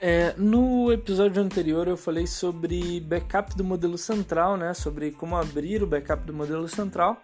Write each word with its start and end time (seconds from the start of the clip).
É, 0.00 0.32
no 0.36 0.92
episódio 0.92 1.42
anterior 1.42 1.88
eu 1.88 1.96
falei 1.96 2.24
sobre 2.24 3.00
backup 3.00 3.56
do 3.56 3.64
modelo 3.64 3.98
central, 3.98 4.56
né? 4.56 4.72
Sobre 4.72 5.10
como 5.10 5.36
abrir 5.36 5.82
o 5.82 5.86
backup 5.86 6.24
do 6.24 6.32
modelo 6.32 6.68
central. 6.68 7.20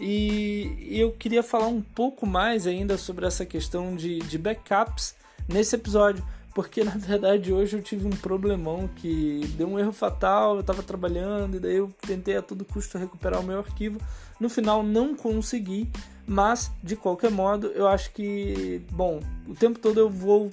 E 0.00 0.98
eu 0.98 1.12
queria 1.12 1.42
falar 1.42 1.68
um 1.68 1.82
pouco 1.82 2.26
mais 2.26 2.66
ainda 2.66 2.96
sobre 2.96 3.26
essa 3.26 3.44
questão 3.44 3.94
de, 3.94 4.18
de 4.20 4.38
backups 4.38 5.14
nesse 5.48 5.76
episódio, 5.76 6.24
porque 6.54 6.82
na 6.82 6.96
verdade 6.96 7.52
hoje 7.52 7.76
eu 7.76 7.82
tive 7.82 8.06
um 8.06 8.10
problemão 8.10 8.88
que 8.88 9.46
deu 9.56 9.68
um 9.68 9.78
erro 9.78 9.92
fatal, 9.92 10.54
eu 10.54 10.60
estava 10.60 10.82
trabalhando 10.82 11.56
e 11.56 11.60
daí 11.60 11.76
eu 11.76 11.92
tentei 12.06 12.36
a 12.36 12.42
todo 12.42 12.64
custo 12.64 12.98
recuperar 12.98 13.40
o 13.40 13.44
meu 13.44 13.58
arquivo. 13.58 14.00
No 14.40 14.48
final 14.48 14.82
não 14.82 15.14
consegui, 15.14 15.88
mas 16.26 16.72
de 16.82 16.96
qualquer 16.96 17.30
modo 17.30 17.68
eu 17.68 17.86
acho 17.86 18.10
que, 18.12 18.82
bom, 18.90 19.20
o 19.46 19.54
tempo 19.54 19.78
todo 19.78 20.00
eu 20.00 20.08
vou 20.08 20.50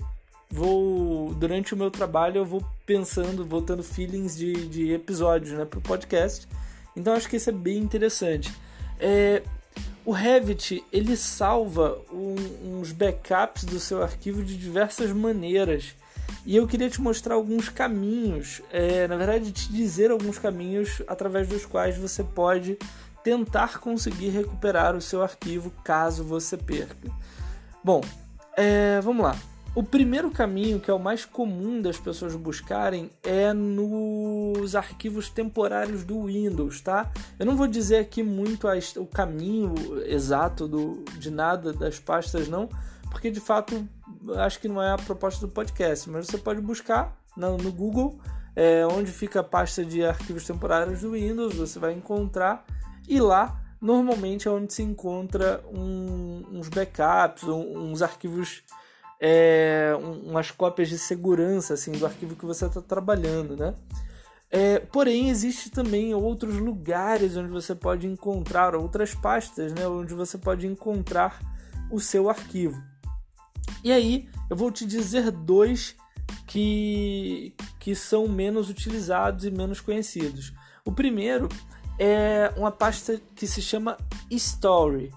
vou 0.51 1.33
durante 1.33 1.73
o 1.73 1.77
meu 1.77 1.89
trabalho 1.89 2.37
eu 2.37 2.45
vou 2.45 2.63
pensando, 2.85 3.45
vou 3.45 3.61
tendo 3.61 3.83
feelings 3.83 4.37
de, 4.37 4.67
de 4.67 4.91
episódios, 4.91 5.57
né, 5.57 5.65
pro 5.65 5.79
podcast. 5.81 6.47
Então 6.95 7.13
acho 7.13 7.29
que 7.29 7.37
isso 7.37 7.49
é 7.49 7.53
bem 7.53 7.77
interessante. 7.77 8.53
É, 8.99 9.41
o 10.03 10.11
Revit 10.11 10.83
ele 10.91 11.15
salva 11.15 11.97
um, 12.11 12.79
uns 12.79 12.91
backups 12.91 13.63
do 13.63 13.79
seu 13.79 14.03
arquivo 14.03 14.43
de 14.43 14.57
diversas 14.57 15.11
maneiras 15.11 15.95
e 16.45 16.55
eu 16.55 16.67
queria 16.67 16.89
te 16.89 16.99
mostrar 16.99 17.35
alguns 17.35 17.69
caminhos, 17.69 18.61
é, 18.71 19.07
na 19.07 19.15
verdade 19.15 19.51
te 19.51 19.71
dizer 19.71 20.11
alguns 20.11 20.39
caminhos 20.39 21.01
através 21.07 21.47
dos 21.47 21.65
quais 21.65 21.97
você 21.97 22.23
pode 22.23 22.77
tentar 23.23 23.79
conseguir 23.79 24.29
recuperar 24.29 24.95
o 24.95 25.01
seu 25.01 25.21
arquivo 25.21 25.71
caso 25.83 26.23
você 26.23 26.57
perca. 26.57 27.11
Bom, 27.83 28.01
é, 28.57 28.99
vamos 29.01 29.23
lá. 29.23 29.37
O 29.73 29.81
primeiro 29.81 30.29
caminho, 30.29 30.81
que 30.81 30.91
é 30.91 30.93
o 30.93 30.99
mais 30.99 31.23
comum 31.23 31.81
das 31.81 31.97
pessoas 31.97 32.35
buscarem, 32.35 33.09
é 33.23 33.53
nos 33.53 34.75
arquivos 34.75 35.29
temporários 35.29 36.03
do 36.03 36.25
Windows, 36.25 36.81
tá? 36.81 37.09
Eu 37.39 37.45
não 37.45 37.55
vou 37.55 37.67
dizer 37.67 37.99
aqui 37.99 38.21
muito 38.21 38.67
o 38.97 39.05
caminho 39.05 39.73
exato 40.05 40.67
do, 40.67 41.05
de 41.17 41.31
nada 41.31 41.71
das 41.71 41.97
pastas, 41.99 42.49
não, 42.49 42.67
porque 43.09 43.31
de 43.31 43.39
fato 43.39 43.87
acho 44.39 44.59
que 44.59 44.67
não 44.67 44.81
é 44.81 44.91
a 44.91 44.97
proposta 44.97 45.47
do 45.47 45.53
podcast, 45.53 46.09
mas 46.09 46.27
você 46.27 46.37
pode 46.37 46.59
buscar 46.59 47.17
no, 47.37 47.55
no 47.55 47.71
Google 47.71 48.19
é, 48.53 48.85
onde 48.85 49.09
fica 49.09 49.39
a 49.39 49.43
pasta 49.43 49.85
de 49.85 50.03
arquivos 50.03 50.45
temporários 50.45 50.99
do 50.99 51.11
Windows, 51.11 51.55
você 51.55 51.79
vai 51.79 51.93
encontrar 51.93 52.65
e 53.07 53.21
lá 53.21 53.57
normalmente 53.79 54.49
é 54.49 54.51
onde 54.51 54.73
se 54.73 54.83
encontra 54.83 55.63
um, 55.73 56.43
uns 56.51 56.67
backups, 56.67 57.43
um, 57.43 57.91
uns 57.91 58.01
arquivos 58.01 58.63
é, 59.23 59.93
umas 60.25 60.49
cópias 60.49 60.89
de 60.89 60.97
segurança 60.97 61.75
assim 61.75 61.91
do 61.91 62.07
arquivo 62.07 62.35
que 62.35 62.45
você 62.45 62.65
está 62.65 62.81
trabalhando, 62.81 63.55
né? 63.55 63.75
É, 64.49 64.79
porém, 64.79 65.29
existe 65.29 65.69
também 65.69 66.13
outros 66.13 66.57
lugares 66.57 67.37
onde 67.37 67.49
você 67.49 67.75
pode 67.75 68.07
encontrar 68.07 68.75
outras 68.75 69.13
pastas, 69.13 69.71
né? 69.73 69.87
Onde 69.87 70.13
você 70.15 70.37
pode 70.37 70.65
encontrar 70.65 71.39
o 71.91 71.99
seu 71.99 72.29
arquivo. 72.29 72.81
E 73.83 73.91
aí, 73.91 74.27
eu 74.49 74.55
vou 74.55 74.71
te 74.71 74.85
dizer 74.85 75.29
dois 75.31 75.95
que, 76.47 77.53
que 77.79 77.95
são 77.95 78.27
menos 78.27 78.69
utilizados 78.69 79.45
e 79.45 79.51
menos 79.51 79.79
conhecidos. 79.79 80.51
O 80.83 80.91
primeiro 80.91 81.47
é 81.97 82.51
uma 82.57 82.71
pasta 82.71 83.21
que 83.35 83.45
se 83.47 83.61
chama 83.61 83.97
Story. 84.29 85.11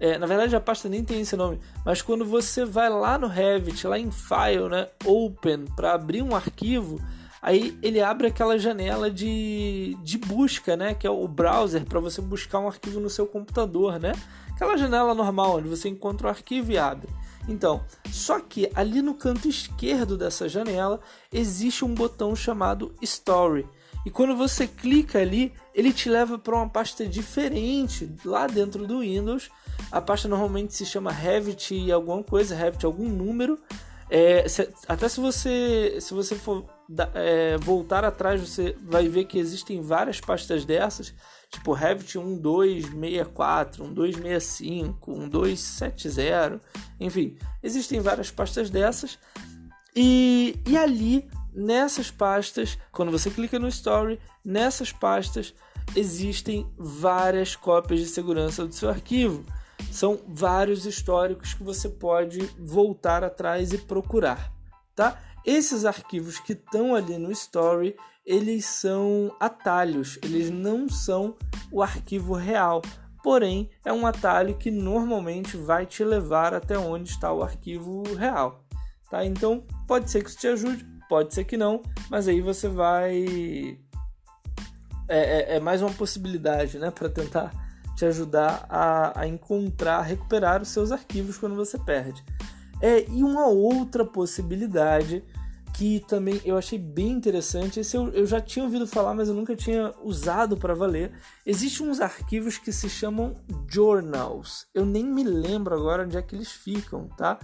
É, 0.00 0.16
na 0.16 0.26
verdade, 0.26 0.54
a 0.54 0.60
pasta 0.60 0.88
nem 0.88 1.02
tem 1.02 1.20
esse 1.20 1.36
nome, 1.36 1.58
mas 1.84 2.00
quando 2.00 2.24
você 2.24 2.64
vai 2.64 2.88
lá 2.88 3.18
no 3.18 3.26
Revit, 3.26 3.86
lá 3.86 3.98
em 3.98 4.10
File, 4.10 4.68
né, 4.70 4.86
Open, 5.04 5.64
para 5.74 5.92
abrir 5.92 6.22
um 6.22 6.36
arquivo, 6.36 7.00
aí 7.42 7.76
ele 7.82 8.00
abre 8.00 8.28
aquela 8.28 8.58
janela 8.58 9.10
de, 9.10 9.96
de 10.02 10.18
busca, 10.18 10.76
né, 10.76 10.94
que 10.94 11.06
é 11.06 11.10
o 11.10 11.26
browser 11.26 11.84
para 11.84 11.98
você 11.98 12.20
buscar 12.20 12.60
um 12.60 12.68
arquivo 12.68 13.00
no 13.00 13.10
seu 13.10 13.26
computador, 13.26 13.98
né? 13.98 14.12
Aquela 14.52 14.76
janela 14.76 15.14
normal 15.14 15.56
onde 15.56 15.68
você 15.68 15.88
encontra 15.88 16.26
o 16.26 16.30
arquivo 16.30 16.72
e 16.72 16.78
abre. 16.78 17.08
Então, 17.48 17.82
só 18.10 18.38
que 18.40 18.70
ali 18.74 19.00
no 19.00 19.14
canto 19.14 19.48
esquerdo 19.48 20.18
dessa 20.18 20.48
janela 20.48 21.00
existe 21.32 21.84
um 21.84 21.94
botão 21.94 22.36
chamado 22.36 22.92
Story. 23.00 23.66
E 24.06 24.10
quando 24.10 24.36
você 24.36 24.66
clica 24.66 25.18
ali, 25.18 25.52
ele 25.74 25.92
te 25.92 26.08
leva 26.08 26.38
para 26.38 26.56
uma 26.56 26.68
pasta 26.68 27.06
diferente 27.06 28.10
lá 28.24 28.46
dentro 28.46 28.86
do 28.86 29.00
Windows 29.00 29.50
a 29.90 30.00
pasta 30.00 30.28
normalmente 30.28 30.74
se 30.74 30.84
chama 30.84 31.10
Revit 31.10 31.90
alguma 31.90 32.22
coisa, 32.22 32.54
Revit 32.54 32.84
algum 32.84 33.08
número. 33.08 33.58
É, 34.10 34.46
se, 34.48 34.68
até 34.86 35.08
se 35.08 35.20
você 35.20 35.98
se 36.00 36.14
você 36.14 36.34
for 36.34 36.66
é, 37.14 37.56
voltar 37.58 38.04
atrás, 38.04 38.40
você 38.40 38.76
vai 38.82 39.08
ver 39.08 39.24
que 39.24 39.38
existem 39.38 39.80
várias 39.80 40.20
pastas 40.20 40.64
dessas, 40.64 41.14
tipo 41.50 41.72
Revit 41.72 42.18
1264, 42.18 43.84
1265, 43.84 45.10
1270, 45.10 46.60
enfim, 47.00 47.36
existem 47.62 48.00
várias 48.00 48.30
pastas 48.30 48.70
dessas. 48.70 49.18
E, 49.96 50.58
e 50.66 50.76
ali, 50.76 51.28
nessas 51.58 52.08
pastas, 52.08 52.78
quando 52.92 53.10
você 53.10 53.28
clica 53.30 53.58
no 53.58 53.66
Story, 53.66 54.20
nessas 54.44 54.92
pastas 54.92 55.52
existem 55.96 56.72
várias 56.78 57.56
cópias 57.56 57.98
de 57.98 58.06
segurança 58.06 58.64
do 58.64 58.72
seu 58.72 58.88
arquivo. 58.88 59.44
São 59.90 60.20
vários 60.28 60.86
históricos 60.86 61.54
que 61.54 61.64
você 61.64 61.88
pode 61.88 62.40
voltar 62.58 63.24
atrás 63.24 63.72
e 63.72 63.78
procurar, 63.78 64.52
tá? 64.94 65.20
Esses 65.44 65.84
arquivos 65.84 66.38
que 66.38 66.52
estão 66.52 66.94
ali 66.94 67.18
no 67.18 67.32
Story, 67.32 67.96
eles 68.24 68.64
são 68.66 69.34
atalhos, 69.40 70.18
eles 70.22 70.50
não 70.50 70.88
são 70.88 71.36
o 71.72 71.82
arquivo 71.82 72.34
real. 72.34 72.82
Porém, 73.22 73.68
é 73.84 73.92
um 73.92 74.06
atalho 74.06 74.56
que 74.56 74.70
normalmente 74.70 75.56
vai 75.56 75.86
te 75.86 76.04
levar 76.04 76.54
até 76.54 76.78
onde 76.78 77.10
está 77.10 77.32
o 77.32 77.42
arquivo 77.42 78.02
real. 78.14 78.64
Tá? 79.10 79.24
Então, 79.24 79.64
pode 79.86 80.10
ser 80.10 80.22
que 80.22 80.28
isso 80.28 80.38
te 80.38 80.48
ajude, 80.48 80.86
pode 81.08 81.34
ser 81.34 81.44
que 81.44 81.56
não, 81.56 81.82
mas 82.10 82.28
aí 82.28 82.40
você 82.40 82.68
vai. 82.68 83.78
É, 85.08 85.54
é, 85.54 85.56
é 85.56 85.60
mais 85.60 85.80
uma 85.80 85.92
possibilidade 85.92 86.78
né, 86.78 86.90
para 86.90 87.08
tentar 87.08 87.50
te 87.96 88.04
ajudar 88.04 88.66
a, 88.68 89.20
a 89.20 89.26
encontrar, 89.26 90.02
recuperar 90.02 90.62
os 90.62 90.68
seus 90.68 90.92
arquivos 90.92 91.38
quando 91.38 91.56
você 91.56 91.78
perde. 91.78 92.22
É, 92.80 93.08
e 93.10 93.24
uma 93.24 93.46
outra 93.46 94.04
possibilidade 94.04 95.24
que 95.78 96.00
também 96.08 96.40
eu 96.44 96.56
achei 96.56 96.78
bem 96.78 97.10
interessante, 97.10 97.78
esse 97.78 97.96
eu, 97.96 98.08
eu 98.08 98.26
já 98.26 98.40
tinha 98.40 98.64
ouvido 98.64 98.84
falar, 98.84 99.14
mas 99.14 99.28
eu 99.28 99.34
nunca 99.34 99.54
tinha 99.54 99.94
usado 100.02 100.56
para 100.56 100.74
valer. 100.74 101.12
Existem 101.46 101.88
uns 101.88 102.00
arquivos 102.00 102.58
que 102.58 102.72
se 102.72 102.88
chamam 102.88 103.34
journals. 103.70 104.66
Eu 104.74 104.84
nem 104.84 105.04
me 105.04 105.22
lembro 105.22 105.74
agora 105.74 106.04
onde 106.04 106.16
é 106.16 106.22
que 106.22 106.34
eles 106.34 106.50
ficam, 106.50 107.08
tá? 107.16 107.38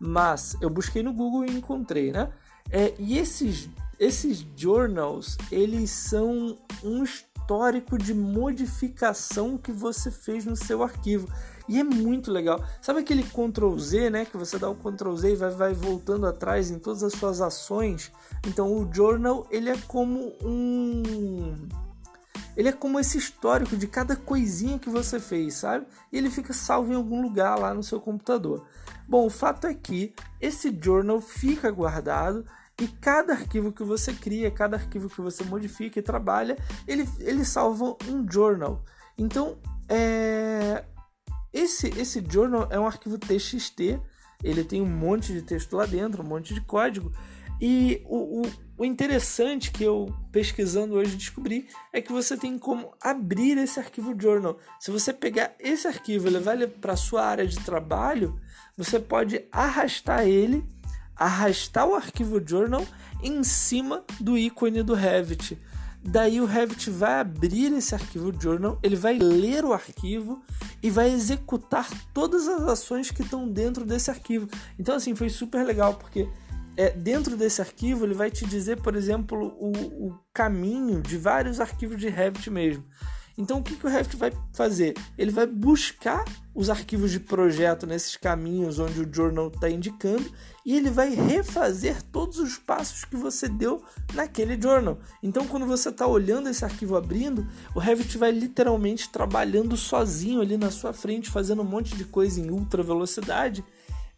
Mas 0.00 0.56
eu 0.60 0.70
busquei 0.70 1.02
no 1.02 1.12
Google 1.12 1.44
e 1.44 1.50
encontrei, 1.50 2.12
né? 2.12 2.32
É, 2.70 2.94
e 2.98 3.18
esses, 3.18 3.68
esses 3.98 4.44
journals, 4.56 5.36
eles 5.50 5.90
são 5.90 6.58
uns 6.82 7.24
histórico 7.50 7.98
de 7.98 8.14
modificação 8.14 9.58
que 9.58 9.72
você 9.72 10.08
fez 10.08 10.44
no 10.44 10.54
seu 10.54 10.84
arquivo. 10.84 11.28
E 11.68 11.80
é 11.80 11.84
muito 11.84 12.30
legal. 12.30 12.64
Sabe 12.80 13.00
aquele 13.00 13.24
Ctrl 13.24 13.76
Z, 13.76 14.08
né? 14.08 14.24
Que 14.24 14.36
você 14.36 14.56
dá 14.56 14.70
o 14.70 14.76
Ctrl 14.76 15.16
Z 15.16 15.32
e 15.32 15.36
vai, 15.36 15.50
vai 15.50 15.74
voltando 15.74 16.26
atrás 16.26 16.70
em 16.70 16.78
todas 16.78 17.02
as 17.02 17.12
suas 17.12 17.40
ações. 17.40 18.12
Então 18.46 18.72
o 18.72 18.88
journal 18.94 19.48
ele 19.50 19.68
é 19.68 19.76
como 19.88 20.32
um 20.44 21.68
ele 22.56 22.68
é 22.68 22.72
como 22.72 22.98
esse 22.98 23.18
histórico 23.18 23.76
de 23.76 23.86
cada 23.86 24.16
coisinha 24.16 24.78
que 24.78 24.90
você 24.90 25.18
fez, 25.18 25.54
sabe? 25.54 25.86
E 26.12 26.18
ele 26.18 26.30
fica 26.30 26.52
salvo 26.52 26.92
em 26.92 26.96
algum 26.96 27.22
lugar 27.22 27.58
lá 27.58 27.72
no 27.72 27.82
seu 27.82 28.00
computador. 28.00 28.66
Bom, 29.08 29.26
o 29.26 29.30
fato 29.30 29.66
é 29.66 29.74
que 29.74 30.14
esse 30.40 30.76
journal 30.82 31.20
fica 31.20 31.70
guardado 31.70 32.44
e 32.80 32.88
cada 32.88 33.34
arquivo 33.34 33.72
que 33.72 33.82
você 33.82 34.12
cria, 34.12 34.50
cada 34.50 34.76
arquivo 34.76 35.08
que 35.08 35.20
você 35.20 35.44
modifica 35.44 35.98
e 35.98 36.02
trabalha, 36.02 36.56
ele, 36.86 37.08
ele 37.18 37.44
salva 37.44 37.96
um 38.08 38.26
journal. 38.30 38.84
Então, 39.18 39.58
é, 39.88 40.84
esse, 41.52 41.88
esse 41.88 42.24
journal 42.26 42.68
é 42.70 42.78
um 42.78 42.86
arquivo 42.86 43.18
TXT, 43.18 44.00
ele 44.42 44.64
tem 44.64 44.80
um 44.80 44.88
monte 44.88 45.32
de 45.32 45.42
texto 45.42 45.76
lá 45.76 45.84
dentro, 45.84 46.22
um 46.22 46.26
monte 46.26 46.54
de 46.54 46.60
código. 46.62 47.12
E 47.60 48.02
o, 48.06 48.40
o, 48.40 48.46
o 48.80 48.84
interessante 48.86 49.70
que 49.70 49.84
eu 49.84 50.10
pesquisando 50.32 50.94
hoje 50.94 51.14
descobri 51.14 51.68
é 51.92 52.00
que 52.00 52.10
você 52.10 52.34
tem 52.34 52.58
como 52.58 52.94
abrir 52.98 53.58
esse 53.58 53.78
arquivo 53.78 54.18
journal. 54.18 54.56
Se 54.80 54.90
você 54.90 55.12
pegar 55.12 55.54
esse 55.60 55.86
arquivo 55.86 56.26
e 56.26 56.30
levar 56.30 56.54
ele 56.54 56.66
para 56.66 56.96
sua 56.96 57.22
área 57.22 57.46
de 57.46 57.60
trabalho, 57.60 58.40
você 58.78 58.98
pode 58.98 59.44
arrastar 59.52 60.26
ele 60.26 60.64
arrastar 61.14 61.86
o 61.86 61.94
arquivo 61.94 62.40
journal 62.42 62.86
em 63.22 63.44
cima 63.44 64.02
do 64.18 64.38
ícone 64.38 64.82
do 64.82 64.94
Revit. 64.94 65.58
Daí 66.02 66.40
o 66.40 66.46
Revit 66.46 66.88
vai 66.88 67.20
abrir 67.20 67.74
esse 67.74 67.94
arquivo 67.94 68.32
journal, 68.40 68.78
ele 68.82 68.96
vai 68.96 69.18
ler 69.18 69.62
o 69.62 69.74
arquivo 69.74 70.42
e 70.82 70.88
vai 70.88 71.10
executar 71.10 71.86
todas 72.14 72.48
as 72.48 72.62
ações 72.62 73.10
que 73.10 73.20
estão 73.20 73.46
dentro 73.46 73.84
desse 73.84 74.10
arquivo. 74.10 74.48
Então 74.78 74.94
assim 74.94 75.14
foi 75.14 75.28
super 75.28 75.66
legal 75.66 75.96
porque 75.96 76.26
é, 76.80 76.88
dentro 76.88 77.36
desse 77.36 77.60
arquivo 77.60 78.06
ele 78.06 78.14
vai 78.14 78.30
te 78.30 78.46
dizer, 78.46 78.80
por 78.80 78.96
exemplo, 78.96 79.54
o, 79.60 80.06
o 80.06 80.18
caminho 80.32 81.02
de 81.02 81.18
vários 81.18 81.60
arquivos 81.60 81.98
de 81.98 82.08
Revit 82.08 82.48
mesmo. 82.48 82.82
Então, 83.36 83.58
o 83.58 83.62
que, 83.62 83.76
que 83.76 83.86
o 83.86 83.90
Revit 83.90 84.16
vai 84.16 84.32
fazer? 84.54 84.94
Ele 85.18 85.30
vai 85.30 85.46
buscar 85.46 86.24
os 86.54 86.70
arquivos 86.70 87.10
de 87.10 87.20
projeto 87.20 87.86
nesses 87.86 88.16
caminhos 88.16 88.78
onde 88.78 88.98
o 88.98 89.14
journal 89.14 89.48
está 89.48 89.68
indicando 89.68 90.30
e 90.64 90.74
ele 90.74 90.88
vai 90.88 91.14
refazer 91.14 92.02
todos 92.04 92.38
os 92.38 92.56
passos 92.56 93.04
que 93.04 93.16
você 93.16 93.46
deu 93.46 93.84
naquele 94.14 94.58
journal. 94.60 94.98
Então, 95.22 95.46
quando 95.46 95.66
você 95.66 95.90
está 95.90 96.06
olhando 96.06 96.48
esse 96.48 96.64
arquivo 96.64 96.96
abrindo, 96.96 97.46
o 97.74 97.78
Revit 97.78 98.16
vai 98.16 98.30
literalmente 98.30 99.10
trabalhando 99.10 99.76
sozinho 99.76 100.40
ali 100.40 100.56
na 100.56 100.70
sua 100.70 100.94
frente, 100.94 101.30
fazendo 101.30 101.60
um 101.60 101.66
monte 101.66 101.94
de 101.94 102.06
coisa 102.06 102.40
em 102.40 102.50
ultra 102.50 102.82
velocidade. 102.82 103.62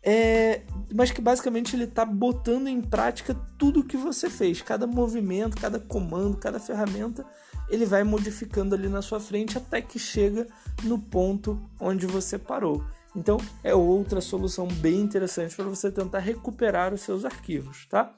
É, 0.04 0.62
mas 0.92 1.12
que 1.12 1.20
basicamente 1.20 1.76
ele 1.76 1.84
está 1.84 2.04
botando 2.04 2.66
em 2.66 2.80
prática 2.80 3.36
tudo 3.56 3.84
que 3.84 3.96
você 3.96 4.28
fez, 4.28 4.60
cada 4.60 4.84
movimento, 4.84 5.60
cada 5.60 5.78
comando, 5.78 6.36
cada 6.36 6.58
ferramenta 6.58 7.24
ele 7.70 7.86
vai 7.86 8.02
modificando 8.02 8.74
ali 8.74 8.88
na 8.88 9.00
sua 9.00 9.20
frente 9.20 9.56
até 9.56 9.80
que 9.80 9.98
chega 9.98 10.46
no 10.82 10.98
ponto 10.98 11.70
onde 11.80 12.06
você 12.06 12.36
parou. 12.36 12.84
Então 13.14 13.38
é 13.62 13.74
outra 13.74 14.20
solução 14.20 14.66
bem 14.66 15.00
interessante 15.00 15.54
para 15.54 15.66
você 15.66 15.90
tentar 15.90 16.18
recuperar 16.18 16.92
os 16.92 17.02
seus 17.02 17.24
arquivos, 17.24 17.86
tá? 17.86 18.12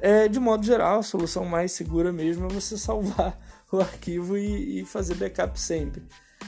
É, 0.00 0.26
de 0.28 0.40
modo 0.40 0.64
geral, 0.64 0.98
a 0.98 1.02
solução 1.02 1.44
mais 1.44 1.72
segura 1.72 2.12
mesmo 2.12 2.46
é 2.46 2.48
você 2.48 2.76
salvar 2.78 3.38
o 3.70 3.78
arquivo 3.78 4.36
e, 4.36 4.80
e 4.80 4.84
fazer 4.84 5.14
backup 5.14 5.58
sempre 5.60 6.02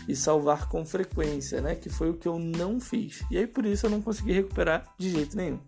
e 0.08 0.16
salvar 0.16 0.68
com 0.68 0.84
frequência, 0.84 1.60
né? 1.60 1.74
Que 1.74 1.88
foi 1.88 2.10
o 2.10 2.14
que 2.14 2.28
eu 2.28 2.38
não 2.38 2.80
fiz. 2.80 3.22
E 3.30 3.38
aí 3.38 3.46
por 3.46 3.64
isso 3.64 3.86
eu 3.86 3.90
não 3.90 4.02
consegui 4.02 4.32
recuperar 4.32 4.92
de 4.98 5.10
jeito 5.10 5.36
nenhum. 5.36 5.60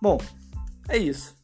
Bom, 0.00 0.18
é 0.88 0.96
isso. 0.96 1.34